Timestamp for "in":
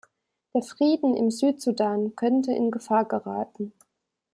2.51-2.71